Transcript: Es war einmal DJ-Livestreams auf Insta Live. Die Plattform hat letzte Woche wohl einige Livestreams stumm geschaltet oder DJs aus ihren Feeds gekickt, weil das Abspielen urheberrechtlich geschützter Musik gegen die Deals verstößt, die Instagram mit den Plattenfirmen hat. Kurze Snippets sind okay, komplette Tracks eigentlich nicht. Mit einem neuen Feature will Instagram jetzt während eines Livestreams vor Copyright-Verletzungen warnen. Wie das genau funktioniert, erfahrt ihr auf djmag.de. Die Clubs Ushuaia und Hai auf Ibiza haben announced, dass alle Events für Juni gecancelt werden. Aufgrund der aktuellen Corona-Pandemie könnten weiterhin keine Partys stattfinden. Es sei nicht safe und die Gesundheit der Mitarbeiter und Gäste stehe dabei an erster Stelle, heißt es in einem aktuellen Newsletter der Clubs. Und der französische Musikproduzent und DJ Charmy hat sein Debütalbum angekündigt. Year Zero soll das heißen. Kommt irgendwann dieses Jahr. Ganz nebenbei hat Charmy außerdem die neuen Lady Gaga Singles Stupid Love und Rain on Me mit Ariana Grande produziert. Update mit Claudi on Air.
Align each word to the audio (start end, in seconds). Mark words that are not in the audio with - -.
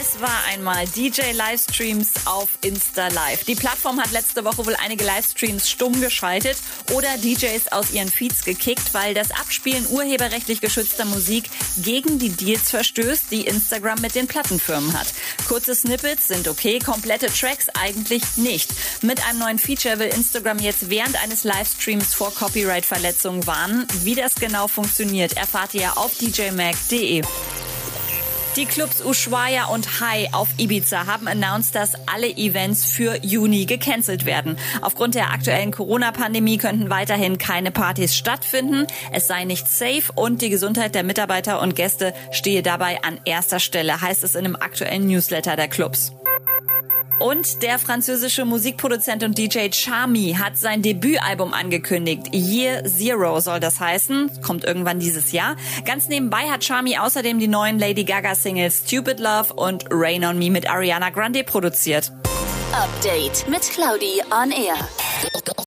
Es 0.00 0.18
war 0.18 0.44
einmal 0.48 0.86
DJ-Livestreams 0.86 2.08
auf 2.24 2.48
Insta 2.62 3.08
Live. 3.08 3.44
Die 3.44 3.54
Plattform 3.54 4.00
hat 4.00 4.12
letzte 4.12 4.46
Woche 4.46 4.64
wohl 4.64 4.74
einige 4.82 5.04
Livestreams 5.04 5.68
stumm 5.68 6.00
geschaltet 6.00 6.56
oder 6.92 7.18
DJs 7.18 7.70
aus 7.70 7.92
ihren 7.92 8.08
Feeds 8.08 8.44
gekickt, 8.44 8.94
weil 8.94 9.12
das 9.12 9.30
Abspielen 9.30 9.86
urheberrechtlich 9.90 10.62
geschützter 10.62 11.04
Musik 11.04 11.50
gegen 11.76 12.18
die 12.18 12.30
Deals 12.30 12.70
verstößt, 12.70 13.24
die 13.30 13.42
Instagram 13.42 14.00
mit 14.00 14.14
den 14.14 14.26
Plattenfirmen 14.26 14.98
hat. 14.98 15.08
Kurze 15.46 15.74
Snippets 15.74 16.28
sind 16.28 16.48
okay, 16.48 16.78
komplette 16.78 17.26
Tracks 17.26 17.66
eigentlich 17.78 18.22
nicht. 18.36 18.70
Mit 19.02 19.22
einem 19.28 19.40
neuen 19.40 19.58
Feature 19.58 19.98
will 19.98 20.08
Instagram 20.08 20.60
jetzt 20.60 20.88
während 20.88 21.22
eines 21.22 21.44
Livestreams 21.44 22.14
vor 22.14 22.34
Copyright-Verletzungen 22.34 23.46
warnen. 23.46 23.86
Wie 24.02 24.14
das 24.14 24.34
genau 24.36 24.66
funktioniert, 24.66 25.36
erfahrt 25.36 25.74
ihr 25.74 25.98
auf 25.98 26.16
djmag.de. 26.16 27.22
Die 28.56 28.66
Clubs 28.66 29.02
Ushuaia 29.02 29.68
und 29.68 30.02
Hai 30.02 30.28
auf 30.32 30.48
Ibiza 30.58 31.06
haben 31.06 31.26
announced, 31.26 31.74
dass 31.74 31.94
alle 32.06 32.28
Events 32.28 32.84
für 32.84 33.16
Juni 33.24 33.64
gecancelt 33.64 34.26
werden. 34.26 34.58
Aufgrund 34.82 35.14
der 35.14 35.30
aktuellen 35.30 35.70
Corona-Pandemie 35.70 36.58
könnten 36.58 36.90
weiterhin 36.90 37.38
keine 37.38 37.70
Partys 37.70 38.14
stattfinden. 38.14 38.86
Es 39.10 39.26
sei 39.26 39.44
nicht 39.44 39.68
safe 39.68 40.12
und 40.14 40.42
die 40.42 40.50
Gesundheit 40.50 40.94
der 40.94 41.02
Mitarbeiter 41.02 41.62
und 41.62 41.76
Gäste 41.76 42.12
stehe 42.30 42.62
dabei 42.62 43.02
an 43.02 43.18
erster 43.24 43.58
Stelle, 43.58 44.02
heißt 44.02 44.22
es 44.22 44.34
in 44.34 44.44
einem 44.44 44.56
aktuellen 44.56 45.06
Newsletter 45.06 45.56
der 45.56 45.68
Clubs. 45.68 46.12
Und 47.22 47.62
der 47.62 47.78
französische 47.78 48.44
Musikproduzent 48.44 49.22
und 49.22 49.38
DJ 49.38 49.70
Charmy 49.70 50.36
hat 50.36 50.56
sein 50.56 50.82
Debütalbum 50.82 51.52
angekündigt. 51.52 52.34
Year 52.34 52.84
Zero 52.84 53.38
soll 53.38 53.60
das 53.60 53.78
heißen. 53.78 54.42
Kommt 54.42 54.64
irgendwann 54.64 54.98
dieses 54.98 55.30
Jahr. 55.30 55.54
Ganz 55.84 56.08
nebenbei 56.08 56.50
hat 56.50 56.64
Charmy 56.64 56.98
außerdem 56.98 57.38
die 57.38 57.46
neuen 57.46 57.78
Lady 57.78 58.02
Gaga 58.02 58.34
Singles 58.34 58.82
Stupid 58.86 59.20
Love 59.20 59.54
und 59.54 59.84
Rain 59.90 60.24
on 60.24 60.36
Me 60.36 60.50
mit 60.50 60.68
Ariana 60.68 61.10
Grande 61.10 61.44
produziert. 61.44 62.10
Update 62.72 63.48
mit 63.48 63.62
Claudi 63.70 64.20
on 64.32 64.50
Air. 64.50 64.74